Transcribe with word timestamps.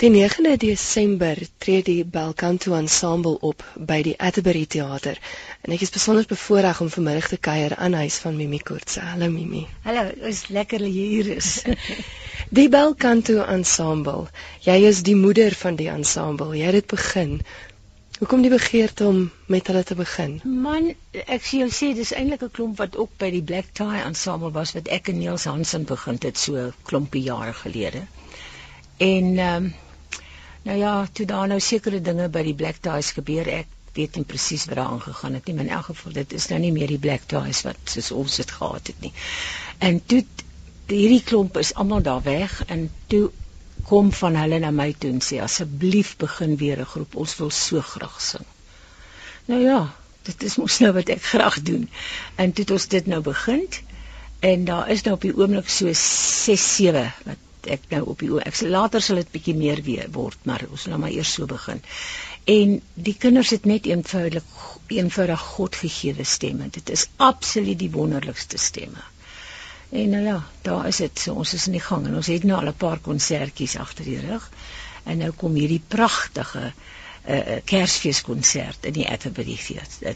Die 0.00 0.08
9de 0.08 0.56
Desember 0.56 1.36
tree 1.58 1.82
die 1.84 2.04
Belcanto 2.08 2.72
Ensemble 2.72 3.34
op 3.44 3.60
by 3.76 3.98
die 4.06 4.14
Atterbury 4.16 4.62
Theater 4.64 5.18
en 5.60 5.74
ek 5.74 5.82
is 5.84 5.90
besonder 5.92 6.24
bevoorreg 6.30 6.78
om 6.80 6.88
vanmiddag 6.94 7.26
te 7.28 7.36
kuier 7.36 7.74
aan 7.76 7.92
huis 7.98 8.14
van 8.22 8.38
Mimi 8.38 8.62
Koortse. 8.64 9.02
Hallo 9.04 9.28
Mimi. 9.28 9.66
Hallo, 9.84 10.06
is 10.30 10.46
lekker 10.48 10.86
jy 10.86 11.04
hier 11.10 11.28
is. 11.34 11.50
die 12.60 12.64
Belcanto 12.72 13.42
Ensemble. 13.44 14.30
Jy 14.64 14.78
is 14.88 15.02
die 15.04 15.18
moeder 15.20 15.52
van 15.64 15.76
die 15.76 15.90
ensemble. 15.92 16.56
Jy 16.56 16.70
het 16.70 16.78
dit 16.78 16.88
begin. 16.94 17.36
Hoekom 18.22 18.46
die 18.46 18.52
begeerte 18.54 19.10
om 19.10 19.20
met 19.52 19.68
hulle 19.68 19.84
te 19.84 19.98
begin? 20.00 20.38
Man, 20.64 20.94
ek 21.26 21.44
sê 21.44 21.60
jy 21.60 21.68
sê 21.76 21.90
dis 22.00 22.14
eintlik 22.16 22.46
'n 22.48 22.54
klomp 22.56 22.80
wat 22.80 22.96
ook 22.96 23.12
by 23.20 23.28
die 23.36 23.44
Black 23.52 23.68
Tie 23.76 24.00
Ensemble 24.00 24.54
was 24.56 24.72
wat 24.78 24.88
ek 24.88 25.12
en 25.12 25.20
Niels 25.20 25.44
Hansen 25.44 25.84
begin 25.92 26.24
het 26.24 26.40
so 26.40 26.70
klompie 26.88 27.26
jare 27.28 27.52
gelede. 27.60 28.06
En 28.96 29.36
ehm 29.36 29.68
um, 29.68 29.70
Nou 30.62 30.78
ja, 30.78 30.94
toe 31.12 31.26
daar 31.26 31.48
nou 31.48 31.60
sekere 31.60 32.00
dinge 32.00 32.28
by 32.28 32.42
die 32.44 32.54
Black 32.54 32.82
Ties 32.84 33.14
gebeur, 33.16 33.48
ek 33.48 33.94
weet 33.96 34.16
nie 34.16 34.28
presies 34.28 34.66
wat 34.68 34.76
daar 34.76 34.92
aangegaan 34.94 35.34
het 35.38 35.46
nie, 35.48 35.54
maar 35.56 35.64
in 35.66 35.76
elk 35.76 35.88
geval 35.90 36.12
dit 36.20 36.32
is 36.36 36.46
nou 36.52 36.60
nie 36.62 36.72
meer 36.72 36.92
die 36.92 37.00
Black 37.00 37.24
Ties 37.32 37.62
wat 37.66 37.94
soos 37.94 38.10
ons 38.22 38.36
dit 38.42 38.50
gehad 38.58 38.92
het 38.92 39.00
nie. 39.00 39.12
En 39.78 40.00
toe 40.12 40.20
hierdie 40.90 41.22
klomp 41.24 41.56
is 41.58 41.72
almal 41.74 42.02
daar 42.02 42.22
weg 42.26 42.60
en 42.66 42.88
toe 43.12 43.30
kom 43.88 44.12
van 44.12 44.36
hulle 44.36 44.58
na 44.62 44.70
my 44.74 44.90
toe 44.98 45.10
en 45.14 45.22
sê 45.24 45.40
asseblief 45.42 46.16
begin 46.20 46.56
weer 46.60 46.80
'n 46.80 46.90
groep, 46.92 47.16
ons 47.16 47.36
wil 47.38 47.50
so 47.50 47.80
graag 47.80 48.20
sing. 48.20 48.46
Nou 49.46 49.60
ja, 49.62 49.80
dit 50.22 50.42
is 50.42 50.56
mos 50.56 50.78
nou 50.78 50.92
wat 50.92 51.08
ek 51.08 51.22
graag 51.22 51.62
doen. 51.62 51.88
En 52.36 52.52
toe 52.52 52.64
het 52.64 52.70
ons 52.70 52.86
dit 52.88 53.06
nou 53.06 53.20
begin 53.20 53.66
en 54.40 54.64
daar 54.64 54.90
is 54.90 55.02
nou 55.02 55.14
op 55.14 55.22
die 55.22 55.36
oomblik 55.36 55.68
so 55.68 55.92
6 55.92 56.76
7 56.76 57.12
wat 57.24 57.49
ek 57.66 57.88
nou 57.90 58.02
op 58.12 58.18
die 58.18 58.30
ek 58.44 58.54
sal 58.54 58.68
later 58.68 59.02
sal 59.02 59.16
dit 59.16 59.32
bietjie 59.32 59.54
meer 59.54 59.82
weer 59.82 60.08
word 60.12 60.38
maar 60.44 60.64
ons 60.70 60.86
nou 60.86 60.98
maar 60.98 61.10
eers 61.10 61.32
so 61.32 61.46
begin. 61.46 61.82
En 62.44 62.80
die 62.94 63.14
kinders 63.14 63.50
het 63.50 63.64
net 63.64 63.86
eenvoudig 63.86 64.44
eenvoudig 64.90 65.40
God 65.40 65.76
gegeewe 65.76 66.24
stemme. 66.24 66.68
Dit 66.70 66.90
is 66.90 67.06
absoluut 67.16 67.78
die 67.78 67.90
wonderlikste 67.90 68.58
stemme. 68.58 69.02
En 69.90 70.10
nou 70.10 70.22
ja, 70.24 70.38
daar 70.62 70.86
is 70.86 70.96
dit. 71.02 71.18
So, 71.18 71.34
ons 71.34 71.54
is 71.54 71.66
in 71.66 71.76
die 71.78 71.84
gang 71.84 72.06
en 72.06 72.16
ons 72.18 72.30
het 72.30 72.44
nou 72.46 72.58
al 72.60 72.70
'n 72.70 72.76
paar 72.78 72.98
konsertjies 72.98 73.76
agter 73.76 74.04
die 74.04 74.20
rug. 74.20 74.50
En 75.04 75.18
nou 75.18 75.30
kom 75.30 75.54
hierdie 75.54 75.82
pragtige 75.88 76.72
'n 77.26 77.32
uh, 77.32 77.38
eh, 77.38 77.56
eh, 77.56 77.62
Kersfeeskonsert 77.64 78.84
in 78.84 78.92
die 78.92 79.08
Atterbury 79.08 79.58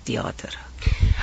Theater. 0.03 0.59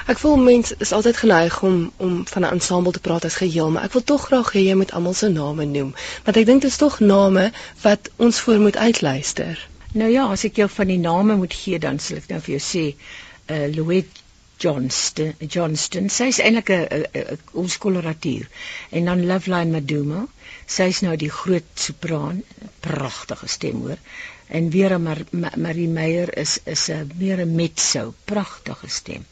Ek 0.07 0.19
voel 0.19 0.37
mense 0.37 0.75
is 0.77 0.91
altyd 0.91 1.17
geneig 1.17 1.61
om 1.61 1.91
om 1.97 2.27
van 2.27 2.45
'n 2.45 2.51
ensemble 2.51 2.91
te 2.91 2.99
praat 2.99 3.25
as 3.25 3.35
geheel, 3.35 3.69
maar 3.71 3.83
ek 3.83 3.93
wil 3.93 4.03
tog 4.03 4.25
graag 4.25 4.53
hê 4.53 4.63
jy 4.67 4.75
moet 4.75 4.91
almal 4.91 5.13
se 5.13 5.29
name 5.29 5.65
noem, 5.65 5.93
want 6.23 6.37
ek 6.37 6.45
dink 6.45 6.61
dit 6.61 6.71
is 6.71 6.77
tog 6.77 6.99
name 6.99 7.52
wat 7.81 8.09
ons 8.15 8.39
voor 8.39 8.59
moet 8.59 8.77
uitluister. 8.77 9.67
Nou 9.93 10.11
ja, 10.11 10.29
as 10.31 10.43
ek 10.43 10.55
jou 10.55 10.69
van 10.69 10.87
die 10.87 10.97
name 10.97 11.35
moet 11.35 11.53
gee, 11.53 11.79
dan 11.79 11.99
sal 11.99 12.17
ek 12.17 12.29
nou 12.29 12.39
vir 12.39 12.57
jou 12.57 12.63
sê, 12.67 12.95
uh 13.52 13.67
Louis 13.75 14.05
Johnston, 14.62 15.34
Johnston, 15.54 16.09
sy's 16.09 16.40
eintlik 16.40 16.70
'n 16.70 17.40
ons 17.62 17.78
koloratuur. 17.86 18.48
En 18.90 19.06
dan 19.09 19.26
Loveline 19.26 19.72
Maduma, 19.76 20.20
sy's 20.76 21.00
nou 21.06 21.16
die 21.23 21.31
groot 21.38 21.72
sopraan, 21.86 22.44
pragtige 22.80 23.48
stem 23.48 23.82
hoor. 23.86 23.98
En 24.48 24.70
Vera 24.72 24.98
Mar 24.98 25.23
Mar 25.32 25.58
Marie 25.66 25.88
Meyer 25.88 26.38
is 26.38 26.59
is 26.76 26.88
'n 26.89 27.12
meer 27.17 27.39
'n 27.45 27.56
mezzo, 27.56 28.14
pragtige 28.26 28.89
stem. 28.89 29.26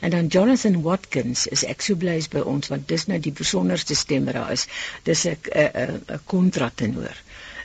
En 0.00 0.10
dan 0.10 0.26
Jonathan 0.26 0.82
Watkins 0.82 1.46
is 1.46 1.64
ek 1.64 1.80
so 1.82 1.94
bly 1.96 2.16
is 2.22 2.28
by 2.28 2.40
ons 2.40 2.68
want 2.68 2.88
dis 2.88 3.06
nou 3.06 3.18
die 3.20 3.32
besonderste 3.32 3.94
stem 3.94 4.24
wat 4.24 4.34
daar 4.34 4.52
is. 4.52 4.66
Dis 5.02 5.24
'n 5.26 5.36
'n 5.54 6.02
'n 6.08 6.20
kontratenor. 6.24 7.16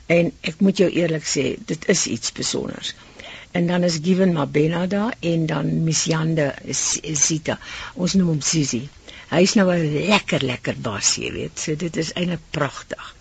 En 0.05 0.31
ek 0.41 0.59
moet 0.59 0.77
jou 0.77 0.89
eerlik 0.89 1.23
sê, 1.23 1.43
dit 1.65 1.87
is 1.87 2.05
iets 2.07 2.31
besonders. 2.31 2.93
En 3.51 3.67
dan 3.67 3.83
is 3.83 3.99
Given 4.03 4.33
Mabena 4.33 4.85
daar 4.87 5.15
en 5.19 5.45
dan 5.45 5.83
Miss 5.83 6.03
Jande 6.03 6.53
is 6.63 6.99
Sita. 7.13 7.59
Ons 7.93 8.13
noem 8.13 8.27
hom 8.27 8.41
Susie. 8.41 8.89
Hy's 9.31 9.53
nou 9.59 9.67
'n 9.73 10.07
lekker 10.07 10.43
lekker 10.43 10.75
bas, 10.87 11.15
jy 11.15 11.31
weet. 11.31 11.59
So 11.59 11.75
dit 11.75 11.97
is 11.97 12.13
eintlik 12.13 12.43
pragtig. 12.51 13.15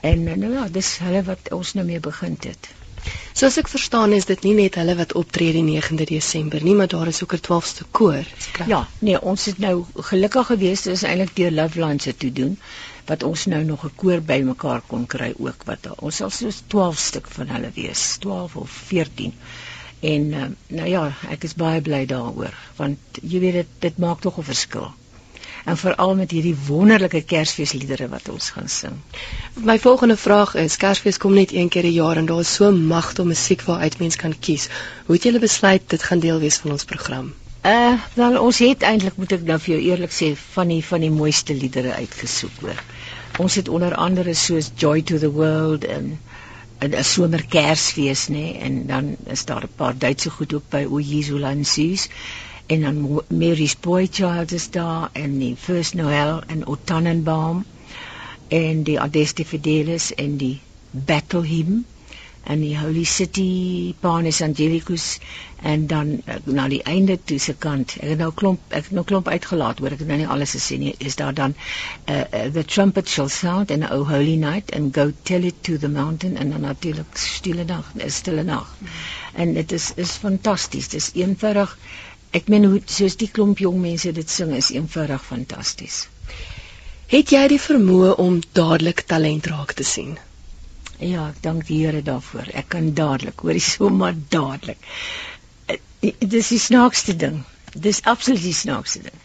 En 0.00 0.24
nou 0.24 0.52
ja, 0.52 0.68
dis 0.68 0.98
hulle 0.98 1.22
wat 1.22 1.52
ons 1.52 1.74
nou 1.74 1.86
mee 1.86 2.00
begin 2.00 2.36
het. 2.40 2.68
Soos 3.40 3.56
ek 3.60 3.68
verstaan 3.72 4.12
is 4.12 4.26
dit 4.28 4.42
nie 4.44 4.54
net 4.58 4.76
hulle 4.80 4.94
wat 4.98 5.12
optree 5.18 5.52
die 5.54 5.64
9de 5.66 6.06
Desember 6.10 6.62
nie, 6.66 6.74
maar 6.78 6.90
daar 6.92 7.08
is 7.12 7.22
ook 7.22 7.34
'n 7.36 7.44
12ste 7.46 7.84
koor. 7.98 8.26
Ja, 8.66 8.80
nee, 8.98 9.20
ons 9.32 9.44
het 9.44 9.58
nou 9.58 9.84
gelukkig 10.10 10.46
gewees 10.46 10.86
is 10.86 11.02
eintlik 11.02 11.34
deur 11.36 11.50
Loveland 11.50 12.02
se 12.02 12.16
toe 12.16 12.32
doen 12.32 12.58
wat 13.06 13.22
ons 13.22 13.46
nou 13.46 13.62
nog 13.64 13.84
'n 13.84 13.94
koor 13.96 14.20
bymekaar 14.20 14.82
kon 14.86 15.06
kry 15.06 15.32
ook 15.38 15.64
wat 15.64 15.88
ons 15.98 16.16
sal 16.16 16.30
soos 16.30 16.62
12 16.66 16.98
stuk 16.98 17.26
van 17.26 17.48
hulle 17.48 17.70
wees, 17.74 18.16
12 18.18 18.56
of 18.56 18.70
14. 18.70 19.32
En 20.00 20.32
uh, 20.32 20.44
nou 20.66 20.88
ja, 20.88 21.12
ek 21.28 21.44
is 21.44 21.54
baie 21.54 21.80
bly 21.80 22.06
daaroor 22.06 22.54
want 22.76 22.98
jy 23.22 23.40
weet 23.40 23.52
dit 23.52 23.68
dit 23.78 23.98
maak 23.98 24.20
tog 24.20 24.38
'n 24.38 24.50
verskil 24.52 24.92
en 25.64 25.76
veral 25.76 26.14
met 26.14 26.30
hierdie 26.30 26.56
wonderlike 26.66 27.22
Kersfeesliedere 27.22 28.08
wat 28.08 28.28
ons 28.28 28.50
gaan 28.50 28.68
sing. 28.68 28.96
My 29.54 29.78
volgende 29.78 30.16
vraag 30.16 30.54
is: 30.54 30.76
Kersfees 30.76 31.18
kom 31.18 31.34
net 31.34 31.52
een 31.52 31.68
keer 31.68 31.84
'n 31.84 31.92
jaar 31.92 32.16
en 32.16 32.26
daar 32.26 32.40
is 32.40 32.54
so 32.54 32.72
magtig 32.72 33.24
musiek 33.24 33.62
waaruit 33.62 33.98
mens 33.98 34.16
kan 34.16 34.38
kies. 34.38 34.68
Hoe 35.06 35.14
het 35.14 35.22
julle 35.24 35.38
besluit 35.38 35.82
dit 35.86 36.02
gaan 36.02 36.18
deel 36.20 36.38
wees 36.38 36.58
van 36.58 36.70
ons 36.70 36.84
program? 36.84 37.32
Uh, 37.66 37.92
wel 38.14 38.40
ons 38.40 38.58
het 38.58 38.82
eintlik 38.82 39.16
moet 39.16 39.32
ek 39.32 39.42
nou 39.44 39.58
vir 39.60 39.74
jou 39.74 39.80
eerlik 39.90 40.12
sê 40.16 40.36
van 40.52 40.68
die 40.72 40.84
van 40.84 41.00
die 41.00 41.10
mooiste 41.10 41.54
liedere 41.54 41.92
uitgesoek 41.92 42.60
hoor. 42.60 42.78
Ons 43.38 43.54
het 43.54 43.68
onder 43.68 43.94
andere 43.94 44.34
soos 44.34 44.70
Joy 44.76 45.02
to 45.02 45.18
the 45.18 45.30
World 45.30 45.84
en 45.84 46.18
'n 46.80 47.04
somer 47.04 47.44
Kersfees 47.46 48.28
nê 48.28 48.32
nee, 48.32 48.58
en 48.58 48.86
dan 48.86 49.16
is 49.26 49.44
daar 49.44 49.64
'n 49.64 49.76
paar 49.76 49.98
Duitse 49.98 50.30
goed 50.30 50.54
ook 50.54 50.68
by 50.70 50.86
O 50.88 51.00
Jesu 51.00 51.38
Lansies 51.38 52.08
en 52.70 52.80
dan 52.86 53.22
Mary's 53.28 53.76
Boy 53.80 54.08
Child 54.10 54.52
is 54.52 54.70
daar 54.70 55.08
en 55.12 55.38
die 55.38 55.56
First 55.56 55.94
Noel 55.94 56.42
en 56.46 56.66
O 56.66 56.76
Tannenbaum 56.84 57.64
en 58.48 58.82
die 58.82 59.00
Adeste 59.00 59.44
Fidelis 59.44 60.14
en 60.14 60.36
die 60.36 60.60
Battle 60.90 61.42
Hymn 61.46 61.84
en 62.42 62.60
die 62.60 62.76
Holy 62.78 63.04
City 63.04 63.94
Panis 64.00 64.40
Angelicus 64.42 65.18
en 65.62 65.86
dan 65.86 66.22
eh, 66.24 66.36
na 66.44 66.68
die 66.72 66.80
einde 66.82 67.18
toe 67.24 67.38
se 67.38 67.54
kant 67.58 67.96
ek 67.98 68.14
het 68.14 68.22
nou 68.22 68.30
klomp 68.32 68.72
ek 68.72 68.86
het 68.88 68.96
nou 68.96 69.04
klomp 69.04 69.28
uitgelaat 69.28 69.82
hoor 69.82 69.96
ek 69.96 70.04
het 70.04 70.08
nou 70.08 70.20
nie 70.22 70.28
alles 70.36 70.54
gesien 70.56 70.86
nie 70.86 70.94
is 71.10 71.18
daar 71.20 71.34
dan 71.36 71.54
uh, 71.58 72.22
uh, 72.22 72.44
the 72.54 72.64
trumpet 72.64 73.08
shall 73.08 73.28
sound 73.28 73.74
and 73.74 73.84
oh 73.90 74.06
holy 74.08 74.36
night 74.40 74.72
and 74.78 74.94
go 74.96 75.10
tell 75.30 75.44
it 75.44 75.58
to 75.68 75.76
the 75.76 75.90
mountain 75.90 76.38
en 76.40 76.54
dan 76.54 76.64
natuurlik 76.64 77.18
stille 77.26 77.66
nag 77.68 77.92
stille 78.06 78.46
nag 78.46 78.70
mm. 78.78 78.94
en 79.44 79.54
dit 79.58 79.72
is 79.72 79.92
is 79.96 80.16
fantasties 80.24 80.88
dis 80.88 81.10
eenvoudig 81.14 81.76
ek 82.36 82.48
meen 82.48 82.64
hoe 82.64 82.80
soos 82.86 83.16
die 83.20 83.28
klomp 83.28 83.58
jong 83.58 83.80
mense 83.82 84.12
dit 84.12 84.30
sing 84.30 84.54
is 84.56 84.70
eenvoudig 84.74 85.22
fantasties. 85.26 86.04
Het 87.10 87.32
jy 87.34 87.46
die 87.50 87.62
vermoë 87.62 88.12
om 88.22 88.38
dadelik 88.54 89.02
talent 89.10 89.48
raak 89.50 89.72
te 89.78 89.86
sien? 89.86 90.18
Ja, 91.00 91.30
dank 91.42 91.64
die 91.66 91.80
Here 91.80 92.02
daarvoor. 92.06 92.52
Ek 92.54 92.68
kan 92.74 92.92
dadelik, 92.94 93.40
hoor 93.40 93.56
jy 93.56 93.64
sommer 93.64 94.14
dadelik. 94.30 94.78
Eh, 95.66 95.80
dis 96.20 96.52
die 96.52 96.60
snaakste 96.60 97.16
ding. 97.16 97.40
Dis 97.74 98.02
absoluut 98.12 98.44
die 98.44 98.54
snaakste 98.54 99.02
ding. 99.08 99.18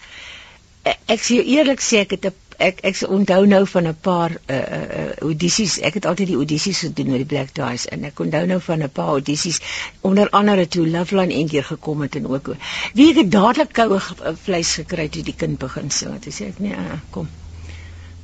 Eh, 0.86 0.96
ek 1.14 1.22
sê 1.28 1.42
eerlik 1.44 1.84
sê 1.84 2.02
ek 2.06 2.16
het 2.16 2.26
'n 2.26 2.34
ek 2.58 2.80
ek 2.88 3.02
onthou 3.08 3.46
nou 3.46 3.68
van 3.68 3.88
'n 3.88 3.98
paar 4.02 4.32
uh 4.32 4.56
uh 4.56 5.12
audisies. 5.22 5.80
Ek 5.80 5.94
het 5.94 6.06
altyd 6.06 6.28
die 6.28 6.36
audisies 6.36 6.80
gedoen 6.80 7.10
met 7.10 7.18
die 7.24 7.26
Black 7.26 7.56
Dice 7.56 7.90
en 7.90 8.04
ek 8.04 8.20
onthou 8.20 8.46
nou 8.46 8.60
van 8.62 8.84
'n 8.84 8.90
paar 8.90 9.08
audisies 9.08 9.60
onder 10.02 10.30
andere 10.30 10.68
toe 10.68 10.88
Loveline 10.88 11.34
een 11.34 11.48
keer 11.48 11.64
gekom 11.64 12.02
het 12.02 12.16
en 12.16 12.28
ook 12.28 12.56
wie 12.94 13.14
het 13.14 13.32
dadelik 13.32 13.74
koue 13.74 14.00
vleis 14.44 14.74
gekry 14.74 15.10
toe 15.10 15.24
die 15.24 15.36
kind 15.36 15.58
begin 15.58 15.92
sing. 15.92 16.20
Toe 16.22 16.34
sê 16.34 16.48
ek 16.48 16.60
nee, 16.60 16.72
uh, 16.72 17.00
kom. 17.10 17.30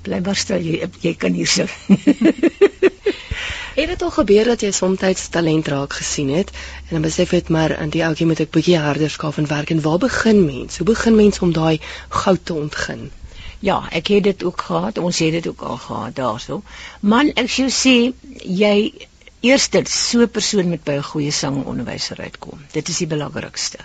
Bly 0.01 0.19
maar 0.19 0.35
stil 0.35 0.61
jy 0.61 0.89
jy 1.01 1.15
kan 1.15 1.33
hier 1.33 1.47
sit. 1.47 1.69
het 3.75 3.87
dit 3.87 4.01
al 4.01 4.11
gebeur 4.11 4.45
dat 4.45 4.61
jy 4.61 4.71
soms 4.71 5.29
talent 5.29 5.67
raak 5.67 5.93
gesien 5.93 6.29
het 6.29 6.49
en 6.87 6.97
dan 6.97 7.01
besef 7.01 7.31
jy 7.31 7.41
maar 7.47 7.77
aan 7.77 7.89
die 7.89 8.03
ouetjie 8.05 8.25
moet 8.25 8.39
ek 8.39 8.51
bietjie 8.51 8.77
harder 8.77 9.09
skaaf 9.09 9.37
en 9.37 9.47
werk 9.47 9.69
en 9.69 9.81
waar 9.81 9.97
begin 9.97 10.45
mens? 10.45 10.77
Hoe 10.77 10.85
begin 10.85 11.15
mens 11.15 11.39
om 11.39 11.53
daai 11.53 11.79
goud 12.09 12.45
te 12.45 12.53
ontgin? 12.53 13.11
Ja, 13.61 13.77
ek 13.93 14.07
het 14.07 14.23
dit 14.23 14.43
ook 14.43 14.61
gehad. 14.61 14.97
Ons 14.97 15.19
het 15.21 15.31
dit 15.37 15.47
ook 15.47 15.61
al 15.61 15.77
gehad 15.77 16.15
daarso. 16.17 16.63
Man, 16.99 17.27
ek 17.37 17.49
sou 17.53 17.67
sê 17.69 17.95
jy 18.41 18.75
eerstens 19.41 19.93
so 20.09 20.21
'n 20.25 20.29
persoon 20.29 20.69
met 20.69 20.83
by 20.83 20.97
'n 20.97 21.09
goeie 21.13 21.31
sangonderwyser 21.31 22.21
uitkom. 22.21 22.65
Dit 22.71 22.89
is 22.89 22.97
die 22.97 23.07
belangrikste. 23.07 23.77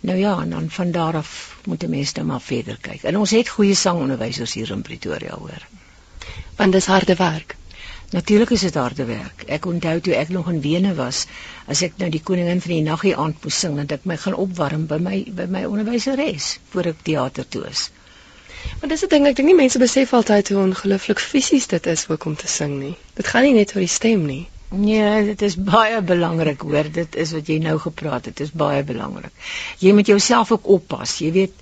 Nou 0.00 0.18
ja, 0.18 0.40
en 0.40 0.50
dan 0.50 0.70
van 0.70 0.90
daar 0.90 1.16
af 1.16 1.56
moet 1.64 1.82
'n 1.84 1.90
mens 1.90 2.12
nou 2.12 2.26
maar 2.26 2.40
verder 2.40 2.78
kyk. 2.80 3.02
En 3.02 3.16
ons 3.16 3.30
het 3.30 3.48
goeie 3.48 3.74
sangonderwysers 3.74 4.54
hier 4.54 4.70
in 4.70 4.82
Pretoria 4.82 5.34
hoor. 5.38 5.66
Want 6.56 6.72
dis 6.72 6.86
harde 6.86 7.14
werk. 7.14 7.56
Natuurlik 8.10 8.50
is 8.50 8.60
dit 8.60 8.74
harde 8.74 9.04
werk. 9.04 9.42
Ek 9.46 9.66
onthou 9.66 10.00
toe 10.00 10.14
ek 10.14 10.28
nog 10.28 10.48
in 10.48 10.60
Wene 10.60 10.94
was, 10.94 11.26
as 11.66 11.82
ek 11.82 11.92
nou 11.96 12.10
die 12.10 12.22
koningin 12.22 12.60
van 12.60 12.70
die 12.70 12.82
naggie 12.82 13.16
aand 13.16 13.42
moes 13.42 13.58
sing, 13.58 13.76
dan 13.76 13.88
ek 13.88 14.04
my 14.04 14.16
gaan 14.16 14.34
opwarm 14.34 14.86
by 14.86 14.98
my 14.98 15.24
by 15.34 15.46
my 15.48 15.64
onderwyseres 15.64 16.58
voor 16.68 16.84
ek 16.92 17.02
teater 17.02 17.48
toe 17.48 17.66
is. 17.70 17.90
Maar 18.80 18.88
dis 18.88 19.02
'n 19.04 19.08
ding, 19.08 19.26
ek 19.26 19.36
dink 19.36 19.48
nie 19.48 19.60
mense 19.62 19.78
besef 19.78 20.12
altyd 20.12 20.48
hoe 20.48 20.58
ongelooflik 20.62 21.20
fisies 21.20 21.66
dit 21.66 21.86
is 21.86 22.08
ook 22.08 22.24
om 22.24 22.36
te 22.36 22.48
sing 22.48 22.78
nie. 22.78 22.94
Dit 23.14 23.26
gaan 23.26 23.42
nie 23.42 23.54
net 23.54 23.74
oor 23.74 23.84
die 23.84 23.96
stem 23.98 24.26
nie. 24.26 24.48
Nee, 24.68 25.24
dit 25.24 25.42
is 25.42 25.56
baie 25.56 26.02
belangrik 26.02 26.60
hoor. 26.60 26.90
Dit 26.92 27.14
is 27.14 27.32
wat 27.32 27.46
jy 27.46 27.58
nou 27.58 27.78
gepraat 27.78 28.24
het. 28.24 28.36
Dit 28.36 28.46
is 28.46 28.52
baie 28.52 28.82
belangrik. 28.82 29.32
Jy 29.78 29.92
moet 29.92 30.06
jouself 30.06 30.52
ook 30.52 30.66
oppas. 30.66 31.18
Jy 31.18 31.32
weet 31.32 31.54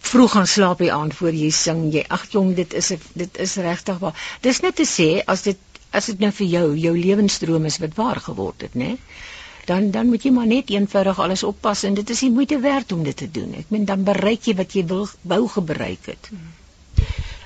vroeg 0.00 0.32
gaan 0.32 0.46
slaap 0.46 0.78
die 0.78 0.92
aand 0.92 1.14
voor 1.14 1.32
jy 1.32 1.50
sing. 1.50 1.92
Jy 1.92 2.04
ag 2.08 2.26
jong, 2.30 2.54
dit 2.56 2.74
is 2.74 2.92
dit 3.12 3.38
is 3.38 3.56
regtig 3.56 3.98
waar. 3.98 4.14
Dis 4.40 4.60
net 4.60 4.76
te 4.76 4.86
sê 4.88 5.10
as 5.26 5.42
dit 5.48 5.58
as 5.90 6.06
dit 6.06 6.20
nou 6.22 6.30
vir 6.30 6.46
jou 6.46 6.66
jou 6.78 6.94
lewensdroom 6.96 7.64
is 7.66 7.80
wat 7.82 7.96
waar 7.98 8.20
geword 8.22 8.62
het, 8.62 8.74
né? 8.78 8.96
Dan 9.66 9.90
dan 9.90 10.06
moet 10.06 10.24
jy 10.24 10.30
maar 10.34 10.46
net 10.46 10.70
eenvoudig 10.70 11.20
alles 11.20 11.42
oppas 11.42 11.82
en 11.88 11.94
dit 11.94 12.10
is 12.10 12.20
nie 12.24 12.30
moeite 12.30 12.58
werd 12.60 12.92
om 12.92 13.02
dit 13.04 13.16
te 13.16 13.30
doen. 13.30 13.54
Ek 13.58 13.70
meen 13.74 13.84
dan 13.84 14.04
bereik 14.04 14.48
jy 14.48 14.54
wat 14.60 14.72
jy 14.74 14.84
wil 14.86 15.08
wou 15.22 15.42
bereik 15.72 16.06
het. 16.12 16.30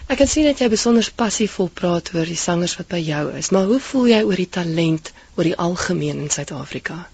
Ek 0.07 0.19
kan 0.21 0.29
sien 0.29 0.45
dat 0.45 0.61
jy 0.61 0.69
besonder 0.69 1.11
passievol 1.17 1.71
praat 1.81 2.13
oor 2.15 2.29
die 2.29 2.37
sangers 2.37 2.77
wat 2.77 2.89
by 2.89 3.01
jou 3.01 3.25
is, 3.39 3.51
maar 3.51 3.65
hoe 3.71 3.81
voel 3.81 4.07
jy 4.13 4.23
oor 4.23 4.37
die 4.37 4.51
talent 4.59 5.13
oor 5.37 5.49
die 5.49 5.57
algemeen 5.57 6.21
in 6.27 6.31
Suid-Afrika? 6.31 7.07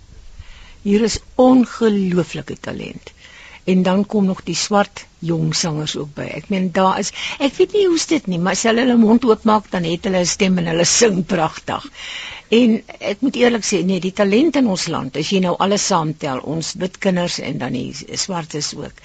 Hier 0.83 1.03
is 1.07 1.21
ongelooflike 1.37 2.57
talent 2.61 3.13
en 3.65 3.83
dan 3.83 4.07
kom 4.07 4.25
nog 4.25 4.43
die 4.45 4.57
swart 4.57 5.07
jong 5.21 5.55
sangers 5.55 5.97
ook 6.01 6.15
by. 6.17 6.27
Ek 6.41 6.49
meen 6.49 6.71
daar 6.73 6.99
is 6.99 7.13
ek 7.39 7.57
weet 7.59 7.75
nie 7.77 7.87
hoe's 7.87 8.07
dit 8.09 8.27
nie, 8.27 8.39
maar 8.41 8.57
as 8.57 8.65
hulle 8.69 8.87
hulle 8.87 8.97
mond 9.01 9.25
oopmaak 9.29 9.69
dan 9.73 9.85
het 9.85 10.09
hulle 10.09 10.23
'n 10.25 10.27
stem 10.27 10.59
en 10.59 10.71
hulle 10.73 10.85
sing 10.89 11.25
pragtig. 11.25 11.85
En 12.51 12.73
ek 12.99 13.21
moet 13.23 13.37
eerlik 13.37 13.63
sê, 13.63 13.79
nee, 13.87 14.01
die 14.03 14.13
talent 14.13 14.57
in 14.57 14.67
ons 14.67 14.87
land, 14.91 15.17
as 15.17 15.29
jy 15.31 15.39
nou 15.45 15.53
alles 15.67 15.85
saamtel, 15.87 16.41
ons 16.55 16.73
wit 16.83 16.99
kinders 16.99 17.39
en 17.39 17.61
dan 17.61 17.77
die 17.79 18.17
swartes 18.19 18.73
ook, 18.75 19.05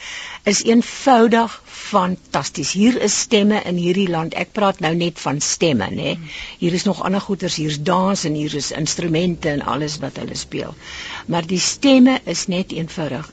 is 0.49 0.63
eenvoudig 0.65 1.61
fantasties. 1.65 2.71
Hier 2.71 2.97
is 3.01 3.19
stemme 3.27 3.61
in 3.69 3.77
hierdie 3.77 4.07
land. 4.09 4.33
Ek 4.33 4.55
praat 4.57 4.81
nou 4.81 4.95
net 4.95 5.21
van 5.21 5.41
stemme, 5.41 5.91
nê. 5.93 6.17
Hier 6.57 6.73
is 6.73 6.87
nog 6.89 7.03
ander 7.05 7.21
goeters, 7.21 7.59
hier's 7.61 7.77
dans 7.77 8.25
en 8.25 8.33
hier 8.33 8.55
is 8.55 8.71
instrumente 8.71 9.49
en 9.49 9.61
alles 9.61 9.99
wat 10.01 10.17
hulle 10.17 10.35
speel. 10.35 10.73
Maar 11.27 11.45
die 11.45 11.61
stemme 11.61 12.21
is 12.25 12.47
net 12.47 12.73
eenvoudig 12.73 13.29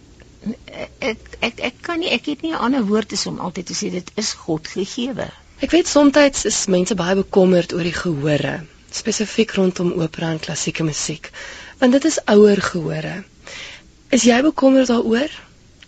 ek 0.99 1.37
ek 1.41 1.61
ek 1.69 1.81
kan 1.87 2.01
nie 2.03 2.11
ek 2.15 2.27
het 2.27 2.43
nie 2.43 2.53
'n 2.53 2.65
ander 2.67 2.85
woord 2.87 3.13
is 3.13 3.27
om 3.27 3.39
altyd 3.39 3.67
te 3.67 3.75
sê 3.81 3.91
dit 3.91 4.11
is 4.23 4.33
God 4.45 4.69
gegeewe. 4.69 5.29
Ek 5.63 5.71
weet 5.71 5.87
soms 5.87 6.45
is 6.45 6.67
mense 6.67 6.95
baie 6.95 7.15
bekommerd 7.15 7.73
oor 7.73 7.87
die 7.87 7.95
gehore, 7.95 8.55
spesifiek 8.91 9.53
rondom 9.55 9.93
opera 9.93 10.31
en 10.31 10.41
klassieke 10.41 10.83
musiek, 10.83 11.31
want 11.79 11.93
dit 11.93 12.05
is 12.05 12.19
ouer 12.25 12.63
gehore. 12.63 13.23
Is 14.11 14.23
jy 14.23 14.41
bekommerd 14.43 14.91
daaroor? 14.91 15.31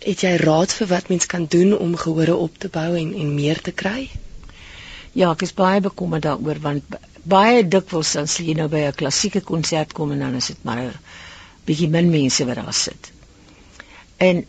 Het 0.05 0.21
jy 0.21 0.35
raad 0.37 0.71
vir 0.73 0.87
wat 0.87 1.09
mens 1.09 1.25
kan 1.25 1.45
doen 1.45 1.77
om 1.77 1.95
gehore 1.95 2.35
op 2.35 2.57
te 2.57 2.69
bou 2.69 2.95
en 2.95 3.13
en 3.13 3.35
meer 3.35 3.61
te 3.61 3.71
kry? 3.71 4.09
Ja, 5.13 5.31
ek 5.31 5.41
is 5.41 5.53
baie 5.53 5.81
bekommerd 5.81 6.23
daaroor 6.23 6.61
want 6.61 6.95
baie 7.23 7.67
dikwels 7.67 8.15
as 8.21 8.37
jy 8.37 8.53
nou 8.53 8.69
by 8.69 8.85
'n 8.87 8.99
klassieke 9.01 9.41
konsert 9.41 9.93
kom 9.93 10.11
en 10.11 10.19
dan 10.19 10.35
is 10.35 10.47
dit 10.47 10.63
maar 10.63 10.81
'n 10.85 10.93
bietjie 11.65 11.89
min 11.89 12.09
mense 12.09 12.45
wat 12.45 12.55
daar 12.55 12.73
sit. 12.73 13.14
En 14.17 14.45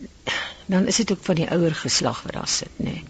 dan 0.66 0.86
is 0.86 0.96
dit 0.96 1.12
ook 1.12 1.22
van 1.22 1.34
die 1.34 1.50
ouer 1.50 1.74
geslag 1.74 2.22
wat 2.22 2.32
daar 2.32 2.48
sit, 2.48 2.72
nê. 2.76 2.90
Nee. 2.92 3.04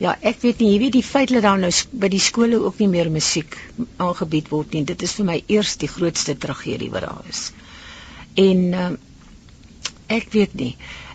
Ja, 0.00 0.14
ek 0.24 0.38
weet 0.40 0.62
nie, 0.62 0.70
jy 0.72 0.78
weet 0.80 0.94
die 0.96 1.04
feit 1.04 1.28
dat 1.28 1.44
daar 1.44 1.58
nou 1.60 1.68
by 2.02 2.08
die 2.08 2.22
skole 2.24 2.56
ook 2.64 2.78
nie 2.80 2.88
meer 2.88 3.10
musiek 3.12 3.56
aangebied 4.00 4.48
word 4.48 4.72
nie, 4.72 4.80
dit 4.88 5.02
is 5.04 5.12
vir 5.18 5.26
my 5.28 5.36
eers 5.52 5.74
die 5.82 5.90
grootste 5.92 6.36
tragedie 6.40 6.88
wat 6.94 7.04
daar 7.04 7.26
is. 7.28 7.42
En 8.40 8.62
uh, 8.72 8.86
ek 10.16 10.32
weet 10.32 10.54
nie, 10.56 10.70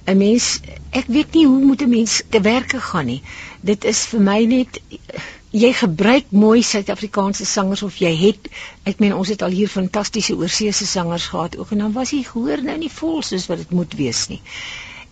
'n 0.06 0.18
mens 0.20 0.60
ek 0.94 1.10
weet 1.10 1.34
nie 1.34 1.48
hoe 1.50 1.64
moet 1.66 1.82
'n 1.82 1.90
mens 1.90 2.22
te 2.30 2.42
werk 2.46 2.78
gaan 2.92 3.10
nie. 3.10 3.22
Dit 3.66 3.90
is 3.90 4.06
vir 4.12 4.22
my 4.22 4.38
net 4.46 4.78
jy 5.56 5.72
gebruik 5.74 6.34
mooi 6.36 6.64
Suid-Afrikaanse 6.68 7.46
sangers 7.48 7.84
of 7.88 8.00
jy 8.02 8.12
het 8.20 8.50
ek 8.90 9.00
meen 9.04 9.16
ons 9.16 9.30
het 9.32 9.46
al 9.46 9.54
hier 9.56 9.72
fantastiese 9.72 10.36
oorseese 10.36 10.88
sangers 10.90 11.30
gehad 11.32 11.56
ook 11.58 11.72
en 11.72 11.86
dan 11.86 11.94
was 11.96 12.12
hy 12.16 12.24
gehoor 12.28 12.64
nou 12.66 12.76
nie 12.82 12.92
vol 12.92 13.22
soos 13.24 13.48
wat 13.52 13.64
dit 13.64 13.72
moet 13.72 13.96
wees 13.96 14.26
nie. 14.32 14.42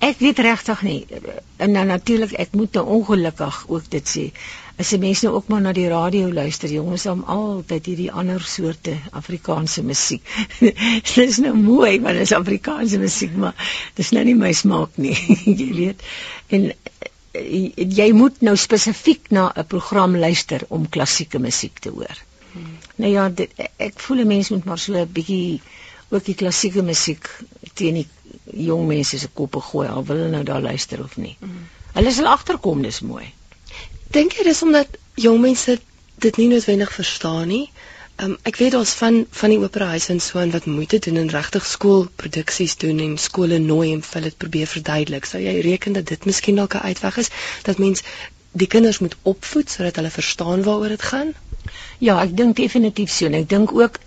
Ek 0.04 0.19
weet 0.19 0.42
regtig 0.44 0.81
nie 0.84 1.00
en 1.63 1.78
dan 1.78 1.88
natuurlik 1.88 2.36
ek 2.44 2.57
moet 2.60 2.75
nou 2.75 2.84
ongelukkig 2.98 3.63
ook 3.72 3.88
dit 3.94 4.13
sê. 4.16 4.25
As 4.75 4.90
die 4.92 5.00
mense 5.00 5.28
nou 5.28 5.36
ook 5.38 5.48
maar 5.54 5.62
na 5.62 5.72
die 5.78 5.88
radio 5.88 6.31
luister, 6.34 6.72
jongens, 6.74 7.06
om 7.06 7.22
altyd 7.30 7.88
hierdie 7.92 8.12
ander 8.12 8.42
soorte 8.42 8.96
Afrikaanse 9.13 9.84
musiek. 9.86 10.25
dis 11.13 11.39
nou 11.46 11.54
mooi 11.56 12.00
want 12.01 12.18
dit 12.18 12.25
is 12.25 12.34
Afrikaanse 12.36 13.00
musiek, 13.00 13.36
maar 13.38 13.54
dis 13.96 14.12
nou 14.18 14.25
nie 14.28 14.36
my 14.36 14.51
smaak 14.51 14.98
nie, 14.98 15.13
jy 15.62 15.69
weet. 15.78 16.04
En 16.50 16.72
jy 17.33 18.12
moet 18.13 18.41
nou 18.45 18.56
spesifiek 18.57 19.30
na 19.30 19.51
'n 19.56 19.65
program 19.65 20.18
luister 20.18 20.62
om 20.68 20.89
klassieke 20.89 21.39
musiek 21.39 21.80
te 21.80 21.89
hoor. 21.89 22.18
Hmm. 22.51 22.77
Nou 22.95 23.12
ja, 23.12 23.30
dit, 23.30 23.51
ek 23.77 24.00
voel 24.00 24.18
'n 24.18 24.27
mens 24.27 24.50
moet 24.50 24.65
maar 24.65 24.80
so 24.80 24.94
'n 24.94 25.12
bietjie 25.12 25.62
ook 26.09 26.25
die 26.25 26.35
klassieke 26.35 26.81
musiek 26.81 27.30
teen 27.74 27.94
die 27.94 28.07
jong 28.45 28.88
mense 28.88 29.19
se 29.19 29.27
koppe 29.27 29.59
gooi 29.59 29.88
al 29.88 30.06
wil 30.06 30.15
hulle 30.15 30.30
nou 30.30 30.44
daar 30.44 30.62
luister 30.62 31.03
of 31.03 31.18
nie. 31.18 31.35
Hmm. 31.39 31.68
Hulle 31.94 32.12
sal 32.12 32.27
agterkom 32.27 32.81
dis 32.81 33.00
mooi. 33.00 33.33
Dink 34.12 34.33
jy 34.33 34.44
dis 34.44 34.62
omdat 34.62 34.88
jong 35.15 35.41
mense 35.41 35.79
dit 36.15 36.38
nie 36.38 36.47
noodwendig 36.47 36.94
verstaan 36.94 37.47
nie? 37.47 37.69
Um, 38.24 38.36
ek 38.48 38.56
weet 38.62 38.75
ons 38.78 38.92
van 39.00 39.16
van 39.36 39.52
die 39.52 39.60
operahuis 39.60 40.06
en 40.14 40.20
so 40.24 40.40
en 40.40 40.52
wat 40.54 40.68
moeite 40.70 41.00
doen 41.06 41.18
en 41.20 41.31
regtig 41.34 41.66
skoolproduksies 41.68 42.75
doen 42.84 43.02
en 43.04 43.18
skole 43.20 43.58
nooi 43.60 43.90
en 43.96 44.04
hulle 44.06 44.30
dit 44.30 44.38
probeer 44.44 44.70
verduidelik. 44.74 45.25
Sou 45.28 45.42
jy 45.44 45.56
reken 45.66 45.98
dat 45.98 46.08
dit 46.12 46.28
miskien 46.30 46.62
dalk 46.62 46.78
'n 46.80 46.86
uitweg 46.92 47.18
is 47.24 47.31
dat 47.68 47.81
mens 47.84 48.04
die 48.64 48.70
kinders 48.75 49.00
moet 49.04 49.18
opvoed 49.31 49.70
sodat 49.70 50.00
hulle 50.00 50.14
verstaan 50.14 50.64
waaroor 50.64 50.94
dit 50.96 51.06
gaan? 51.10 51.34
Ja, 52.00 52.22
ek 52.24 52.38
dink 52.38 52.56
definitief 52.56 53.12
so. 53.12 53.25
En 53.25 53.36
ek 53.42 53.50
dink 53.50 53.74
ook 53.81 54.00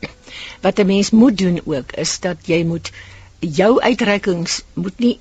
wat 0.65 0.81
'n 0.81 0.87
mens 0.87 1.11
moet 1.11 1.39
doen 1.39 1.61
ook 1.65 1.93
is 2.07 2.19
dat 2.21 2.37
jy 2.47 2.63
moet 2.65 2.91
jou 3.41 3.81
uitreikings 3.81 4.63
moet 4.75 4.99
nie 4.99 5.19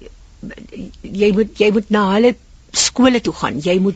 jy 1.02 1.32
moet 1.34 1.60
jy 1.60 1.72
moet 1.72 1.90
na 1.90 2.12
hulle 2.14 2.36
skole 2.72 3.22
toe 3.22 3.34
gaan. 3.34 3.60
Jy 3.60 3.80
moet 3.80 3.96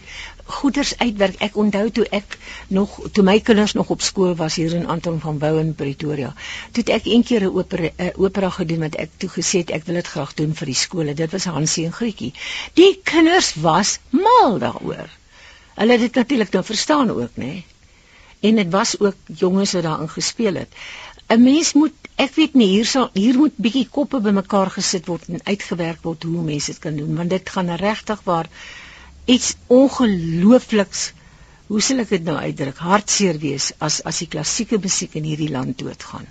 goeders 0.50 0.98
uitwerk. 0.98 1.36
Ek 1.46 1.56
onthou 1.56 1.86
toe 1.94 2.06
ek 2.16 2.38
nog 2.68 2.96
toe 3.13 3.24
my 3.24 3.38
kinders 3.40 3.74
nog 3.78 3.90
op 3.96 4.01
skool 4.01 4.36
was 4.36 4.56
hier 4.56 4.74
in 4.74 4.88
Anton 4.88 5.19
van 5.19 5.40
Wouw 5.40 5.60
in 5.62 5.75
Pretoria. 5.75 6.34
Toe 6.72 6.84
ek 6.84 7.06
een 7.06 7.24
keer 7.24 7.46
'n 7.48 7.54
opera, 7.62 7.90
opera 8.16 8.50
gedoen 8.50 8.86
wat 8.88 8.96
ek 8.96 9.10
toe 9.18 9.30
gesê 9.30 9.63
het 9.63 9.69
ek 9.69 9.86
wil 9.86 9.96
dit 9.96 10.07
graag 10.07 10.34
doen 10.34 10.56
vir 10.56 10.66
die 10.66 10.80
skole. 10.86 11.13
Dit 11.13 11.31
was 11.31 11.46
Hansie 11.46 11.86
en 11.86 11.94
Grietjie. 11.94 12.34
Die 12.74 13.00
kinders 13.04 13.54
was 13.54 14.00
mal 14.10 14.60
daaroor. 14.60 15.10
Hulle 15.75 15.92
het 15.92 16.01
dit 16.01 16.16
natuurlik 16.16 16.51
dan 16.51 16.63
verstaan 16.63 17.10
ook, 17.10 17.36
nê? 17.36 17.46
Nee? 17.46 17.66
En 18.40 18.56
dit 18.56 18.69
was 18.72 19.00
ook 19.00 19.16
jonges 19.25 19.72
wat 19.72 19.84
daarin 19.84 20.10
gespeel 20.10 20.56
het. 20.56 20.69
'n 21.28 21.44
Mens 21.44 21.74
moet 21.74 21.94
ek 22.16 22.36
weet 22.36 22.54
nie 22.54 22.68
hier 22.68 22.86
sal 22.86 23.10
hier 23.13 23.38
moet 23.38 23.58
bietjie 23.65 23.88
koppe 23.98 24.20
bymekaar 24.20 24.72
gesit 24.75 25.06
word 25.06 25.27
en 25.29 25.44
uitgewerk 25.44 26.01
word 26.08 26.24
hoe 26.24 26.41
mense 26.48 26.72
dit 26.72 26.82
kan 26.86 26.96
doen 26.96 27.15
want 27.15 27.29
dit 27.29 27.50
gaan 27.50 27.70
regtig 27.82 28.24
waar 28.24 28.50
iets 29.36 29.55
ongeloofliks 29.79 31.09
hoe 31.69 31.81
sal 31.86 32.01
ek 32.01 32.13
dit 32.15 32.24
nou 32.25 32.36
uitdruk? 32.41 32.79
Hartseer 32.81 33.38
wees 33.41 33.71
as 33.88 34.00
as 34.12 34.21
die 34.24 34.29
klassieke 34.36 34.79
musiek 34.81 35.17
in 35.19 35.27
hierdie 35.29 35.51
land 35.53 35.77
doodgaan. 35.81 36.25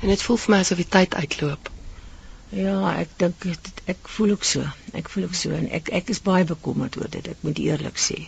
En 0.00 0.08
dit 0.08 0.22
voel 0.24 0.40
vir 0.44 0.54
my 0.54 0.60
asof 0.64 0.80
die 0.80 0.88
tyd 0.96 1.16
uitloop. 1.22 1.68
Ja 2.56 2.76
ek 2.92 3.12
dink 3.20 3.44
ek 3.94 4.08
voel 4.14 4.32
ook 4.36 4.46
so. 4.52 4.64
Ek 4.96 5.10
voel 5.12 5.28
ook 5.28 5.36
so 5.40 5.52
en 5.56 5.68
ek 5.80 5.92
ek 6.00 6.14
is 6.14 6.22
baie 6.30 6.48
bekommerd 6.48 6.96
oor 7.00 7.12
dit 7.12 7.28
ek 7.34 7.44
moet 7.46 7.60
eerlik 7.66 8.00
sê. 8.00 8.22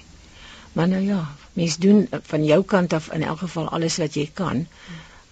Maar 0.76 0.92
nou 0.92 1.00
ja 1.06 1.22
mens 1.56 1.78
doen 1.80 2.04
van 2.34 2.44
jou 2.50 2.60
kant 2.74 2.92
af 3.00 3.08
in 3.16 3.24
elk 3.30 3.46
geval 3.46 3.72
alles 3.78 3.96
wat 4.04 4.20
jy 4.20 4.28
kan 4.42 4.66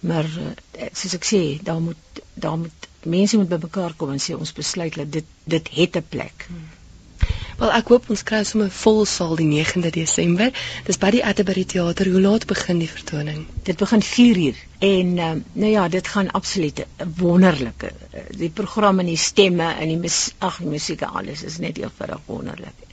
maar 0.01 0.25
eh, 0.25 0.89
soos 0.97 1.13
ek 1.17 1.25
sê 1.29 1.41
daar 1.65 1.81
moet 1.81 2.21
daar 2.33 2.57
moet 2.57 2.87
mense 3.05 3.37
moet 3.37 3.49
bymekaar 3.49 3.93
kom 3.97 4.13
en 4.13 4.21
sê 4.21 4.33
ons 4.37 4.53
besluit 4.57 4.97
dat 4.97 5.11
dit 5.13 5.27
dit 5.45 5.69
het 5.77 5.97
'n 5.97 6.05
plek. 6.09 6.45
Hmm. 6.49 6.60
Wel 7.61 7.75
ek 7.77 7.91
hoop 7.93 8.07
ons 8.09 8.23
kry 8.25 8.39
sommer 8.49 8.71
'n 8.71 8.73
vol 8.73 9.03
saal 9.09 9.35
die 9.37 9.45
9de 9.49 9.89
Desember. 9.93 10.49
Dis 10.87 10.97
by 11.03 11.11
die 11.13 11.21
Atterbury 11.31 11.63
Theater. 11.73 12.09
Hoe 12.09 12.21
laat 12.23 12.47
begin 12.49 12.79
die 12.81 12.89
vertoning? 12.89 13.43
Dit 13.67 13.77
begin 13.77 14.01
4uur. 14.07 14.57
En 14.87 15.11
uh, 15.17 15.31
nou 15.53 15.69
ja, 15.69 15.83
dit 15.87 16.07
gaan 16.07 16.31
absoluut 16.39 16.85
wonderlike. 17.21 17.91
Die 18.33 18.49
program 18.49 19.03
en 19.05 19.11
die 19.13 19.17
stemme 19.29 19.73
en 19.77 19.93
die 19.93 20.13
ag, 20.39 20.57
die 20.57 20.73
musiek 20.73 21.05
alles 21.05 21.43
is 21.43 21.59
net 21.61 21.77
eenvoudig 21.77 22.25
wonderlik. 22.25 22.90